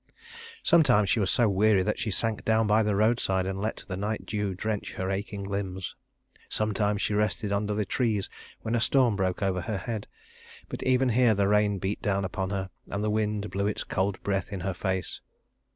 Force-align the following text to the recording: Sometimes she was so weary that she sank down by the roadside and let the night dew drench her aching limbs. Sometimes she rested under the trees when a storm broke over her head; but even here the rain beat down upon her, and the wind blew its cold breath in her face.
Sometimes 0.63 1.11
she 1.11 1.19
was 1.19 1.29
so 1.29 1.47
weary 1.47 1.83
that 1.83 1.99
she 1.99 2.09
sank 2.09 2.43
down 2.43 2.65
by 2.65 2.81
the 2.81 2.95
roadside 2.95 3.45
and 3.45 3.59
let 3.61 3.85
the 3.87 3.95
night 3.95 4.25
dew 4.25 4.55
drench 4.55 4.93
her 4.93 5.11
aching 5.11 5.43
limbs. 5.43 5.95
Sometimes 6.49 7.03
she 7.03 7.13
rested 7.13 7.51
under 7.51 7.75
the 7.75 7.85
trees 7.85 8.27
when 8.61 8.73
a 8.73 8.81
storm 8.81 9.15
broke 9.15 9.43
over 9.43 9.61
her 9.61 9.77
head; 9.77 10.07
but 10.69 10.81
even 10.81 11.09
here 11.09 11.35
the 11.35 11.47
rain 11.47 11.77
beat 11.77 12.01
down 12.01 12.25
upon 12.25 12.49
her, 12.49 12.71
and 12.87 13.03
the 13.03 13.11
wind 13.11 13.51
blew 13.51 13.67
its 13.67 13.83
cold 13.83 14.19
breath 14.23 14.51
in 14.51 14.61
her 14.61 14.73
face. 14.73 15.21